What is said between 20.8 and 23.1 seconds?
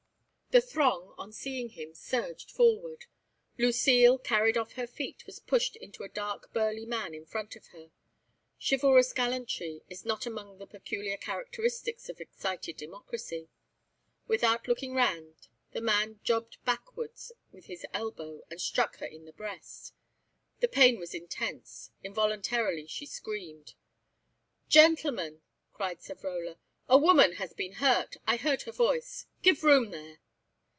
was intense; involuntarily she